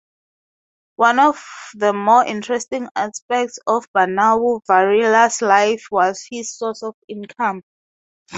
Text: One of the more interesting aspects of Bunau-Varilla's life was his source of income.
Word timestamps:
One 0.95 1.19
of 1.19 1.39
the 1.75 1.93
more 1.93 2.25
interesting 2.25 2.87
aspects 2.95 3.59
of 3.67 3.85
Bunau-Varilla's 3.95 5.43
life 5.43 5.85
was 5.91 6.25
his 6.31 6.57
source 6.57 6.81
of 6.81 6.95
income. 7.07 7.61